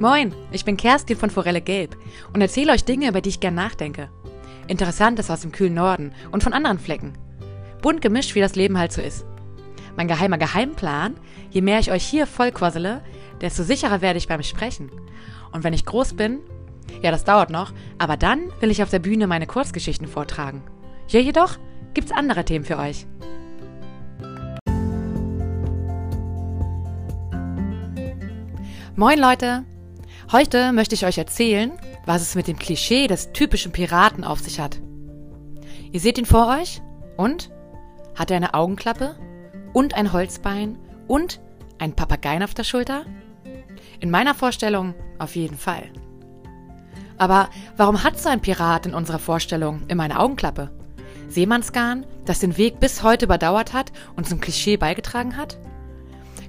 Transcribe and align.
Moin, 0.00 0.34
ich 0.50 0.64
bin 0.64 0.76
Kerstin 0.76 1.16
von 1.16 1.30
Forelle 1.30 1.60
Gelb 1.60 1.96
und 2.32 2.40
erzähle 2.40 2.72
euch 2.72 2.84
Dinge, 2.84 3.08
über 3.08 3.20
die 3.20 3.28
ich 3.28 3.38
gern 3.38 3.54
nachdenke. 3.54 4.10
Interessantes 4.66 5.30
aus 5.30 5.42
dem 5.42 5.52
kühlen 5.52 5.74
Norden 5.74 6.12
und 6.32 6.42
von 6.42 6.52
anderen 6.52 6.80
Flecken. 6.80 7.12
Bunt 7.80 8.02
gemischt, 8.02 8.34
wie 8.34 8.40
das 8.40 8.56
Leben 8.56 8.76
halt 8.76 8.92
so 8.92 9.00
ist. 9.00 9.24
Mein 9.96 10.08
geheimer 10.08 10.36
Geheimplan, 10.36 11.14
je 11.50 11.60
mehr 11.60 11.78
ich 11.78 11.92
euch 11.92 12.04
hier 12.04 12.26
vollquassele, 12.26 13.02
desto 13.40 13.62
sicherer 13.62 14.00
werde 14.00 14.18
ich 14.18 14.26
beim 14.26 14.42
Sprechen. 14.42 14.90
Und 15.52 15.62
wenn 15.62 15.72
ich 15.72 15.86
groß 15.86 16.14
bin, 16.14 16.40
ja, 17.00 17.12
das 17.12 17.24
dauert 17.24 17.50
noch, 17.50 17.72
aber 17.98 18.16
dann 18.16 18.50
will 18.60 18.72
ich 18.72 18.82
auf 18.82 18.90
der 18.90 18.98
Bühne 18.98 19.28
meine 19.28 19.46
Kurzgeschichten 19.46 20.08
vortragen. 20.08 20.62
Hier 21.06 21.22
jedoch 21.22 21.56
gibt's 21.94 22.10
andere 22.10 22.44
Themen 22.44 22.64
für 22.64 22.78
euch. 22.78 23.06
Moin 28.96 29.18
Leute! 29.18 29.64
Heute 30.34 30.72
möchte 30.72 30.96
ich 30.96 31.06
euch 31.06 31.16
erzählen, 31.16 31.70
was 32.06 32.20
es 32.20 32.34
mit 32.34 32.48
dem 32.48 32.58
Klischee 32.58 33.06
des 33.06 33.30
typischen 33.30 33.70
Piraten 33.70 34.24
auf 34.24 34.40
sich 34.40 34.58
hat. 34.58 34.80
Ihr 35.92 36.00
seht 36.00 36.18
ihn 36.18 36.26
vor 36.26 36.48
euch 36.48 36.82
und? 37.16 37.52
Hat 38.16 38.32
er 38.32 38.38
eine 38.38 38.52
Augenklappe 38.52 39.14
und 39.72 39.94
ein 39.94 40.12
Holzbein 40.12 40.76
und 41.06 41.40
ein 41.78 41.94
Papageien 41.94 42.42
auf 42.42 42.52
der 42.52 42.64
Schulter? 42.64 43.04
In 44.00 44.10
meiner 44.10 44.34
Vorstellung 44.34 44.96
auf 45.20 45.36
jeden 45.36 45.56
Fall. 45.56 45.84
Aber 47.16 47.48
warum 47.76 48.02
hat 48.02 48.18
so 48.18 48.28
ein 48.28 48.40
Pirat 48.40 48.86
in 48.86 48.94
unserer 48.94 49.20
Vorstellung 49.20 49.82
immer 49.86 50.02
eine 50.02 50.18
Augenklappe? 50.18 50.72
Seemannsgarn, 51.28 52.06
das 52.24 52.40
den 52.40 52.56
Weg 52.56 52.80
bis 52.80 53.04
heute 53.04 53.26
überdauert 53.26 53.72
hat 53.72 53.92
und 54.16 54.28
zum 54.28 54.40
Klischee 54.40 54.78
beigetragen 54.78 55.36
hat? 55.36 55.58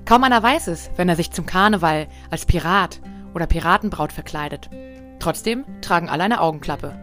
Kaum 0.05 0.23
einer 0.23 0.41
weiß 0.41 0.69
es, 0.69 0.89
wenn 0.95 1.07
er 1.07 1.15
sich 1.15 1.29
zum 1.29 1.45
Karneval 1.45 2.07
als 2.31 2.47
Pirat 2.47 2.99
oder 3.35 3.45
Piratenbraut 3.45 4.11
verkleidet. 4.11 4.69
Trotzdem 5.19 5.65
tragen 5.81 6.09
alle 6.09 6.23
eine 6.23 6.41
Augenklappe. 6.41 6.97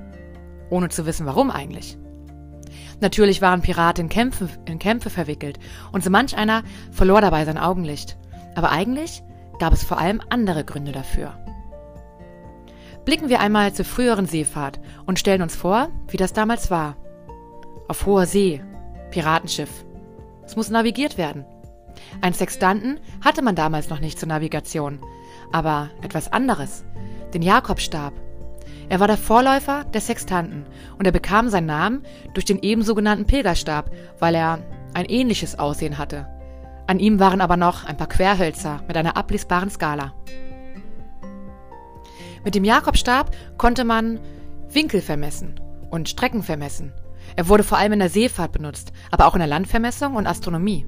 Ohne 0.70 0.88
zu 0.88 1.06
wissen, 1.06 1.26
warum 1.26 1.50
eigentlich. 1.50 1.98
Natürlich 3.00 3.42
waren 3.42 3.62
Piraten 3.62 4.04
in 4.04 4.08
Kämpfe, 4.08 4.48
in 4.64 4.78
Kämpfe 4.78 5.10
verwickelt 5.10 5.58
und 5.92 6.02
so 6.02 6.10
manch 6.10 6.36
einer 6.36 6.62
verlor 6.90 7.20
dabei 7.20 7.44
sein 7.44 7.58
Augenlicht. 7.58 8.16
Aber 8.54 8.70
eigentlich 8.70 9.22
gab 9.58 9.72
es 9.72 9.84
vor 9.84 9.98
allem 9.98 10.20
andere 10.30 10.64
Gründe 10.64 10.92
dafür. 10.92 11.34
Blicken 13.04 13.28
wir 13.28 13.40
einmal 13.40 13.72
zur 13.72 13.84
früheren 13.84 14.26
Seefahrt 14.26 14.80
und 15.04 15.18
stellen 15.18 15.42
uns 15.42 15.56
vor, 15.56 15.88
wie 16.08 16.16
das 16.16 16.32
damals 16.32 16.70
war. 16.70 16.96
Auf 17.88 18.06
hoher 18.06 18.26
See, 18.26 18.62
Piratenschiff. 19.10 19.84
Es 20.46 20.56
muss 20.56 20.70
navigiert 20.70 21.18
werden. 21.18 21.44
Ein 22.20 22.32
Sextanten 22.32 23.00
hatte 23.20 23.42
man 23.42 23.56
damals 23.56 23.90
noch 23.90 24.00
nicht 24.00 24.18
zur 24.18 24.28
Navigation, 24.28 25.00
aber 25.52 25.90
etwas 26.02 26.32
anderes, 26.32 26.84
den 27.34 27.42
Jakobstab. 27.42 28.12
Er 28.88 29.00
war 29.00 29.06
der 29.06 29.16
Vorläufer 29.16 29.84
der 29.84 30.00
Sextanten 30.00 30.66
und 30.98 31.06
er 31.06 31.12
bekam 31.12 31.48
seinen 31.48 31.66
Namen 31.66 32.02
durch 32.34 32.44
den 32.44 32.58
ebenso 32.60 32.94
genannten 32.94 33.26
Pilgerstab, 33.26 33.90
weil 34.18 34.34
er 34.34 34.58
ein 34.94 35.06
ähnliches 35.06 35.58
Aussehen 35.58 35.98
hatte. 35.98 36.26
An 36.86 36.98
ihm 36.98 37.20
waren 37.20 37.40
aber 37.40 37.56
noch 37.56 37.84
ein 37.84 37.96
paar 37.96 38.08
Querhölzer 38.08 38.82
mit 38.86 38.96
einer 38.96 39.16
ablesbaren 39.16 39.70
Skala. 39.70 40.12
Mit 42.44 42.54
dem 42.54 42.64
Jakobstab 42.64 43.34
konnte 43.56 43.84
man 43.84 44.20
Winkel 44.68 45.00
vermessen 45.00 45.60
und 45.90 46.08
Strecken 46.08 46.42
vermessen. 46.42 46.92
Er 47.36 47.48
wurde 47.48 47.62
vor 47.62 47.78
allem 47.78 47.92
in 47.92 48.00
der 48.00 48.08
Seefahrt 48.08 48.52
benutzt, 48.52 48.92
aber 49.10 49.26
auch 49.26 49.34
in 49.34 49.38
der 49.38 49.48
Landvermessung 49.48 50.16
und 50.16 50.26
Astronomie. 50.26 50.86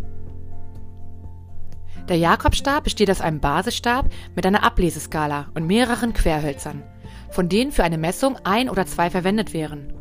Der 2.08 2.18
Jakobstab 2.18 2.84
besteht 2.84 3.10
aus 3.10 3.22
einem 3.22 3.40
Basisstab 3.40 4.10
mit 4.34 4.44
einer 4.44 4.62
Ableseskala 4.62 5.46
und 5.54 5.66
mehreren 5.66 6.12
Querhölzern, 6.12 6.82
von 7.30 7.48
denen 7.48 7.72
für 7.72 7.82
eine 7.82 7.96
Messung 7.96 8.36
ein 8.44 8.68
oder 8.68 8.84
zwei 8.84 9.08
verwendet 9.08 9.54
wären. 9.54 9.92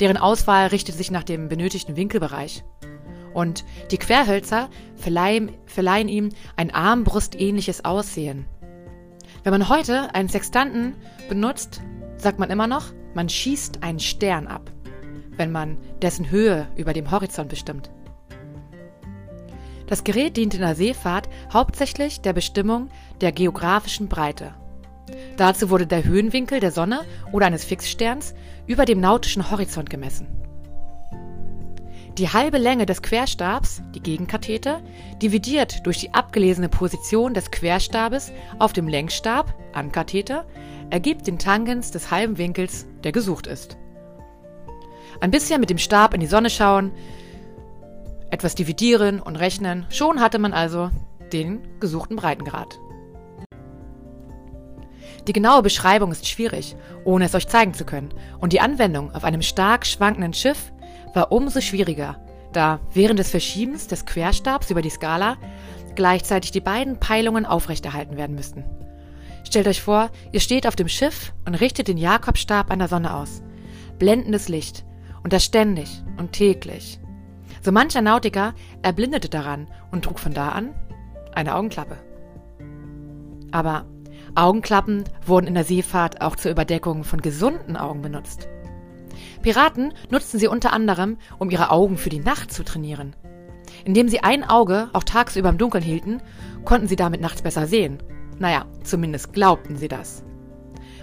Deren 0.00 0.16
Auswahl 0.16 0.68
richtet 0.68 0.94
sich 0.94 1.10
nach 1.10 1.24
dem 1.24 1.48
benötigten 1.48 1.96
Winkelbereich. 1.96 2.64
Und 3.34 3.64
die 3.90 3.98
Querhölzer 3.98 4.70
verleihen, 4.96 5.52
verleihen 5.66 6.08
ihm 6.08 6.30
ein 6.56 6.72
armbrustähnliches 6.72 7.84
Aussehen. 7.84 8.46
Wenn 9.44 9.52
man 9.52 9.68
heute 9.68 10.14
einen 10.14 10.30
Sextanten 10.30 10.94
benutzt, 11.28 11.82
sagt 12.16 12.38
man 12.38 12.48
immer 12.48 12.66
noch, 12.66 12.86
man 13.14 13.28
schießt 13.28 13.82
einen 13.82 14.00
Stern 14.00 14.46
ab, 14.46 14.70
wenn 15.36 15.52
man 15.52 15.76
dessen 16.00 16.30
Höhe 16.30 16.68
über 16.76 16.94
dem 16.94 17.10
Horizont 17.10 17.50
bestimmt. 17.50 17.90
Das 19.88 20.04
Gerät 20.04 20.36
dient 20.36 20.54
in 20.54 20.60
der 20.60 20.74
Seefahrt 20.74 21.28
hauptsächlich 21.52 22.20
der 22.20 22.34
Bestimmung 22.34 22.88
der 23.20 23.32
geografischen 23.32 24.08
Breite. 24.08 24.54
Dazu 25.36 25.70
wurde 25.70 25.86
der 25.86 26.04
Höhenwinkel 26.04 26.60
der 26.60 26.70
Sonne 26.70 27.00
oder 27.32 27.46
eines 27.46 27.64
Fixsterns 27.64 28.34
über 28.66 28.84
dem 28.84 29.00
nautischen 29.00 29.50
Horizont 29.50 29.88
gemessen. 29.88 30.26
Die 32.18 32.28
halbe 32.28 32.58
Länge 32.58 32.84
des 32.84 33.00
Querstabs, 33.00 33.80
die 33.94 34.00
Gegenkathete, 34.00 34.80
dividiert 35.22 35.86
durch 35.86 35.98
die 35.98 36.12
abgelesene 36.12 36.68
Position 36.68 37.32
des 37.32 37.50
Querstabes 37.50 38.32
auf 38.58 38.72
dem 38.72 38.88
Längsstab, 38.88 39.54
Ankathete, 39.72 40.44
ergibt 40.90 41.26
den 41.26 41.38
Tangens 41.38 41.92
des 41.92 42.10
halben 42.10 42.36
Winkels, 42.36 42.86
der 43.04 43.12
gesucht 43.12 43.46
ist. 43.46 43.78
Ein 45.20 45.30
bisschen 45.30 45.60
mit 45.60 45.70
dem 45.70 45.78
Stab 45.78 46.12
in 46.12 46.20
die 46.20 46.26
Sonne 46.26 46.50
schauen, 46.50 46.92
etwas 48.30 48.54
dividieren 48.54 49.20
und 49.20 49.36
rechnen, 49.36 49.86
schon 49.90 50.20
hatte 50.20 50.38
man 50.38 50.52
also 50.52 50.90
den 51.32 51.60
gesuchten 51.80 52.16
Breitengrad. 52.16 52.78
Die 55.26 55.32
genaue 55.32 55.62
Beschreibung 55.62 56.10
ist 56.10 56.26
schwierig, 56.26 56.74
ohne 57.04 57.26
es 57.26 57.34
euch 57.34 57.48
zeigen 57.48 57.74
zu 57.74 57.84
können, 57.84 58.14
und 58.40 58.52
die 58.52 58.60
Anwendung 58.60 59.14
auf 59.14 59.24
einem 59.24 59.42
stark 59.42 59.86
schwankenden 59.86 60.32
Schiff 60.32 60.72
war 61.12 61.32
umso 61.32 61.60
schwieriger, 61.60 62.16
da 62.52 62.80
während 62.94 63.18
des 63.18 63.30
Verschiebens 63.30 63.88
des 63.88 64.06
Querstabs 64.06 64.70
über 64.70 64.80
die 64.80 64.90
Skala 64.90 65.36
gleichzeitig 65.94 66.50
die 66.50 66.60
beiden 66.60 66.98
Peilungen 66.98 67.44
aufrechterhalten 67.44 68.16
werden 68.16 68.36
müssten. 68.36 68.64
Stellt 69.44 69.66
euch 69.66 69.82
vor, 69.82 70.10
ihr 70.32 70.40
steht 70.40 70.66
auf 70.66 70.76
dem 70.76 70.88
Schiff 70.88 71.32
und 71.44 71.54
richtet 71.54 71.88
den 71.88 71.98
Jakobstab 71.98 72.70
an 72.70 72.78
der 72.78 72.88
Sonne 72.88 73.14
aus. 73.14 73.42
Blendendes 73.98 74.48
Licht, 74.48 74.84
und 75.22 75.32
das 75.32 75.44
ständig 75.44 76.02
und 76.16 76.32
täglich. 76.32 77.00
So 77.62 77.72
mancher 77.72 78.02
Nautiker 78.02 78.54
erblindete 78.82 79.28
daran 79.28 79.66
und 79.90 80.04
trug 80.04 80.18
von 80.18 80.32
da 80.32 80.50
an 80.50 80.74
eine 81.34 81.54
Augenklappe. 81.54 81.96
Aber 83.50 83.86
Augenklappen 84.34 85.04
wurden 85.24 85.46
in 85.46 85.54
der 85.54 85.64
Seefahrt 85.64 86.20
auch 86.20 86.36
zur 86.36 86.50
Überdeckung 86.50 87.04
von 87.04 87.20
gesunden 87.20 87.76
Augen 87.76 88.02
benutzt. 88.02 88.48
Piraten 89.42 89.94
nutzten 90.10 90.38
sie 90.38 90.48
unter 90.48 90.72
anderem, 90.72 91.16
um 91.38 91.50
ihre 91.50 91.70
Augen 91.70 91.96
für 91.96 92.10
die 92.10 92.20
Nacht 92.20 92.52
zu 92.52 92.64
trainieren. 92.64 93.14
Indem 93.84 94.08
sie 94.08 94.20
ein 94.20 94.44
Auge 94.44 94.90
auch 94.92 95.04
tagsüber 95.04 95.48
im 95.48 95.58
Dunkeln 95.58 95.84
hielten, 95.84 96.20
konnten 96.64 96.88
sie 96.88 96.96
damit 96.96 97.20
nachts 97.20 97.42
besser 97.42 97.66
sehen. 97.66 97.98
Naja, 98.38 98.66
zumindest 98.82 99.32
glaubten 99.32 99.76
sie 99.76 99.88
das 99.88 100.24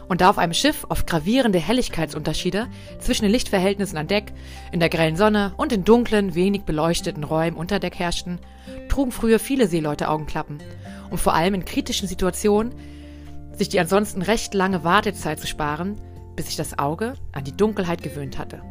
und 0.08 0.22
da 0.22 0.30
auf 0.30 0.38
einem 0.38 0.54
Schiff 0.54 0.86
oft 0.90 1.08
gravierende 1.08 1.60
Helligkeitsunterschiede 1.60 2.68
zwischen 3.00 3.24
den 3.24 3.32
Lichtverhältnissen 3.32 3.98
an 3.98 4.08
Deck, 4.08 4.34
in 4.72 4.80
der 4.80 4.90
grellen 4.90 5.16
Sonne 5.16 5.54
und 5.58 5.72
in 5.72 5.84
dunklen, 5.84 6.36
wenig 6.36 6.64
beleuchteten 6.64 7.24
Räumen 7.24 7.58
unter 7.58 7.80
Deck 7.80 7.96
herrschten, 7.98 8.40
trugen 8.90 9.12
früher 9.12 9.40
viele 9.40 9.68
Seeleute 9.68 10.10
Augenklappen, 10.10 10.60
um 11.10 11.18
vor 11.18 11.34
allem 11.34 11.54
in 11.54 11.66
kritischen 11.66 12.08
Situationen 12.08 12.74
sich 13.54 13.70
die 13.70 13.80
ansonsten 13.80 14.22
recht 14.22 14.54
lange 14.54 14.84
Wartezeit 14.84 15.40
zu 15.40 15.48
sparen, 15.48 15.96
bis 16.36 16.48
sich 16.48 16.56
das 16.56 16.78
Auge 16.78 17.14
an 17.32 17.44
die 17.44 17.56
Dunkelheit 17.56 18.04
gewöhnt 18.04 18.38
hatte. 18.38 18.62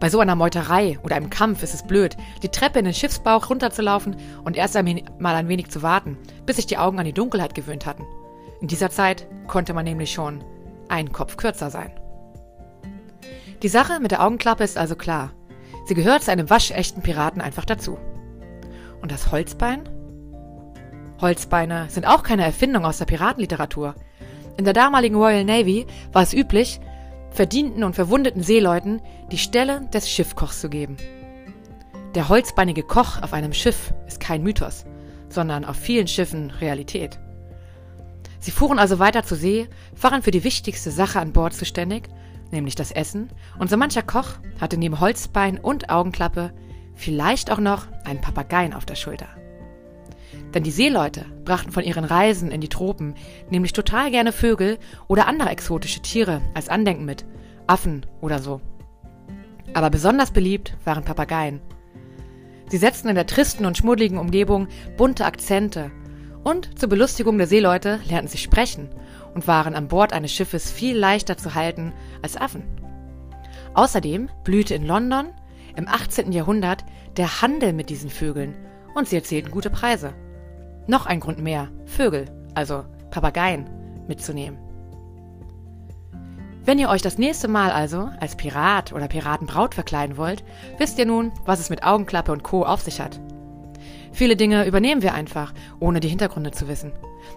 Bei 0.00 0.10
so 0.10 0.20
einer 0.20 0.36
Meuterei 0.36 0.98
oder 1.02 1.16
einem 1.16 1.28
Kampf 1.28 1.62
ist 1.62 1.74
es 1.74 1.82
blöd, 1.82 2.16
die 2.42 2.48
Treppe 2.48 2.78
in 2.78 2.84
den 2.84 2.94
Schiffsbauch 2.94 3.50
runterzulaufen 3.50 4.16
und 4.44 4.56
erst 4.56 4.76
einmal 4.76 5.34
ein 5.34 5.48
wenig 5.48 5.70
zu 5.70 5.82
warten, 5.82 6.16
bis 6.46 6.56
sich 6.56 6.66
die 6.66 6.78
Augen 6.78 7.00
an 7.00 7.04
die 7.04 7.12
Dunkelheit 7.12 7.54
gewöhnt 7.54 7.84
hatten. 7.84 8.04
In 8.60 8.68
dieser 8.68 8.90
Zeit 8.90 9.26
konnte 9.46 9.74
man 9.74 9.84
nämlich 9.84 10.12
schon 10.12 10.42
einen 10.88 11.12
Kopf 11.12 11.36
kürzer 11.36 11.70
sein. 11.70 11.92
Die 13.62 13.68
Sache 13.68 14.00
mit 14.00 14.10
der 14.10 14.24
Augenklappe 14.24 14.64
ist 14.64 14.78
also 14.78 14.96
klar. 14.96 15.32
Sie 15.86 15.94
gehört 15.94 16.22
zu 16.22 16.30
einem 16.30 16.50
waschechten 16.50 17.02
Piraten 17.02 17.40
einfach 17.40 17.64
dazu. 17.64 17.98
Und 19.00 19.10
das 19.12 19.32
Holzbein? 19.32 19.88
Holzbeine 21.20 21.86
sind 21.88 22.06
auch 22.06 22.22
keine 22.22 22.44
Erfindung 22.44 22.84
aus 22.84 22.98
der 22.98 23.06
Piratenliteratur. 23.06 23.94
In 24.56 24.64
der 24.64 24.74
damaligen 24.74 25.16
Royal 25.16 25.44
Navy 25.44 25.86
war 26.12 26.22
es 26.22 26.32
üblich, 26.32 26.80
verdienten 27.30 27.84
und 27.84 27.94
verwundeten 27.94 28.42
Seeleuten 28.42 29.00
die 29.30 29.38
Stelle 29.38 29.88
des 29.92 30.10
Schiffkochs 30.10 30.60
zu 30.60 30.68
geben. 30.68 30.96
Der 32.14 32.28
holzbeinige 32.28 32.82
Koch 32.82 33.22
auf 33.22 33.32
einem 33.32 33.52
Schiff 33.52 33.92
ist 34.06 34.20
kein 34.20 34.42
Mythos, 34.42 34.84
sondern 35.28 35.64
auf 35.64 35.76
vielen 35.76 36.08
Schiffen 36.08 36.50
Realität. 36.50 37.18
Sie 38.40 38.50
fuhren 38.50 38.78
also 38.78 38.98
weiter 38.98 39.24
zur 39.24 39.36
See, 39.36 39.68
waren 40.00 40.22
für 40.22 40.30
die 40.30 40.44
wichtigste 40.44 40.90
Sache 40.90 41.20
an 41.20 41.32
Bord 41.32 41.54
zuständig, 41.54 42.08
nämlich 42.50 42.74
das 42.74 42.92
Essen, 42.92 43.30
und 43.58 43.68
so 43.68 43.76
mancher 43.76 44.02
Koch 44.02 44.34
hatte 44.60 44.78
neben 44.78 45.00
Holzbein 45.00 45.58
und 45.58 45.90
Augenklappe 45.90 46.52
vielleicht 46.94 47.50
auch 47.50 47.58
noch 47.58 47.86
einen 48.04 48.20
Papageien 48.20 48.74
auf 48.74 48.86
der 48.86 48.94
Schulter. 48.94 49.28
Denn 50.54 50.62
die 50.62 50.70
Seeleute 50.70 51.26
brachten 51.44 51.72
von 51.72 51.84
ihren 51.84 52.04
Reisen 52.04 52.50
in 52.50 52.60
die 52.60 52.68
Tropen 52.68 53.14
nämlich 53.50 53.72
total 53.72 54.10
gerne 54.10 54.32
Vögel 54.32 54.78
oder 55.06 55.26
andere 55.26 55.50
exotische 55.50 56.00
Tiere 56.00 56.40
als 56.54 56.68
Andenken 56.68 57.04
mit, 57.04 57.24
Affen 57.66 58.06
oder 58.20 58.38
so. 58.38 58.60
Aber 59.74 59.90
besonders 59.90 60.30
beliebt 60.30 60.76
waren 60.84 61.04
Papageien. 61.04 61.60
Sie 62.68 62.78
setzten 62.78 63.08
in 63.08 63.14
der 63.14 63.26
tristen 63.26 63.66
und 63.66 63.76
schmuddeligen 63.76 64.18
Umgebung 64.18 64.68
bunte 64.96 65.24
Akzente 65.24 65.90
und 66.44 66.78
zur 66.78 66.88
Belustigung 66.88 67.38
der 67.38 67.46
Seeleute 67.46 68.00
lernten 68.08 68.28
sie 68.28 68.38
sprechen 68.38 68.88
und 69.34 69.46
waren 69.46 69.74
an 69.74 69.88
Bord 69.88 70.12
eines 70.12 70.32
Schiffes 70.32 70.70
viel 70.70 70.96
leichter 70.96 71.36
zu 71.36 71.54
halten 71.54 71.92
als 72.22 72.36
Affen. 72.36 72.64
Außerdem 73.74 74.28
blühte 74.44 74.74
in 74.74 74.86
London 74.86 75.28
im 75.76 75.88
18. 75.88 76.32
Jahrhundert 76.32 76.84
der 77.16 77.42
Handel 77.42 77.72
mit 77.72 77.90
diesen 77.90 78.10
Vögeln 78.10 78.56
und 78.94 79.08
sie 79.08 79.16
erzielten 79.16 79.50
gute 79.50 79.70
Preise. 79.70 80.14
Noch 80.86 81.06
ein 81.06 81.20
Grund 81.20 81.40
mehr, 81.40 81.68
Vögel, 81.84 82.24
also 82.54 82.84
Papageien, 83.10 83.68
mitzunehmen. 84.08 84.58
Wenn 86.64 86.78
ihr 86.78 86.90
euch 86.90 87.00
das 87.00 87.16
nächste 87.16 87.48
Mal 87.48 87.70
also 87.70 88.10
als 88.20 88.36
Pirat 88.36 88.92
oder 88.92 89.08
Piratenbraut 89.08 89.74
verkleiden 89.74 90.16
wollt, 90.16 90.44
wisst 90.76 90.98
ihr 90.98 91.06
nun, 91.06 91.32
was 91.46 91.60
es 91.60 91.70
mit 91.70 91.82
Augenklappe 91.82 92.32
und 92.32 92.42
Co. 92.42 92.64
auf 92.64 92.82
sich 92.82 93.00
hat. 93.00 93.20
Viele 94.12 94.36
Dinge 94.36 94.66
übernehmen 94.66 95.02
wir 95.02 95.14
einfach, 95.14 95.52
ohne 95.80 96.00
die 96.00 96.08
Hintergründe 96.08 96.50
zu 96.50 96.68
wissen. 96.68 96.92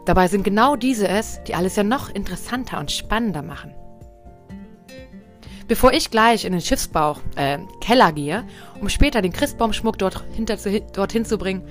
Dabei 0.06 0.28
sind 0.28 0.44
genau 0.44 0.76
diese 0.76 1.08
es, 1.08 1.42
die 1.44 1.56
alles 1.56 1.76
ja 1.76 1.84
noch 1.84 2.10
interessanter 2.10 2.80
und 2.80 2.92
spannender 2.92 3.42
machen. 3.42 3.74
Bevor 5.68 5.94
ich 5.94 6.12
gleich 6.12 6.44
in 6.44 6.52
den 6.52 6.62
Schiffsbauch, 6.62 7.22
äh, 7.38 7.60
Keller 7.80 8.12
gehe, 8.12 8.44
um 8.82 8.90
später 8.90 9.22
den 9.22 9.32
Christbaumschmuck 9.32 9.98
dort 9.98 10.24
hinter 10.34 10.58
zu, 10.58 10.82
dorthin 10.82 11.24
zu 11.24 11.38
bringen 11.38 11.64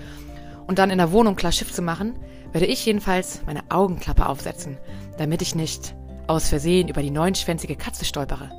und 0.67 0.79
dann 0.79 0.91
in 0.91 0.99
der 0.99 1.13
Wohnung 1.13 1.37
klar 1.37 1.53
Schiff 1.53 1.73
zu 1.73 1.83
machen, 1.83 2.15
werde 2.53 2.67
ich 2.67 2.87
jedenfalls 2.87 3.43
meine 3.45 3.63
Augenklappe 3.69 4.27
aufsetzen, 4.27 4.79
damit 5.19 5.43
ich 5.43 5.55
nicht 5.55 5.95
aus 6.29 6.49
Versehen 6.49 6.89
über 6.89 7.03
die 7.03 7.11
neunschwänzige 7.11 7.77
Katze 7.77 8.05
stolpere, 8.05 8.51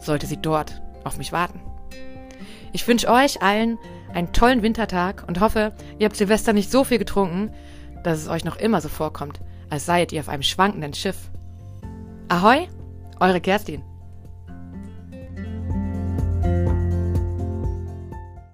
sollte 0.00 0.26
sie 0.26 0.38
dort 0.38 0.82
auf 1.04 1.18
mich 1.18 1.30
warten. 1.30 1.60
Ich 2.72 2.86
wünsche 2.86 3.08
euch 3.08 3.42
allen 3.42 3.78
einen 4.12 4.32
tollen 4.32 4.62
Wintertag 4.62 5.24
und 5.26 5.40
hoffe, 5.40 5.72
ihr 5.98 6.06
habt 6.06 6.16
Silvester 6.16 6.52
nicht 6.52 6.70
so 6.70 6.84
viel 6.84 6.98
getrunken, 6.98 7.52
dass 8.04 8.18
es 8.18 8.28
euch 8.28 8.44
noch 8.44 8.56
immer 8.56 8.80
so 8.80 8.88
vorkommt, 8.88 9.40
als 9.70 9.86
seiet 9.86 10.12
ihr 10.12 10.20
auf 10.20 10.28
einem 10.28 10.42
schwankenden 10.42 10.94
Schiff. 10.94 11.30
Ahoi, 12.28 12.68
eure 13.20 13.40
Kerstin. 13.40 13.82